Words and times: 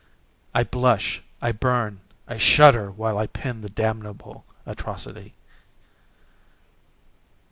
I 0.55 0.63
blush, 0.63 1.21
I 1.43 1.51
burn, 1.51 2.01
I 2.27 2.37
shudder, 2.39 2.89
while 2.89 3.19
I 3.19 3.27
pen 3.27 3.61
the 3.61 3.69
damnable 3.69 4.45
atrocity. 4.65 5.35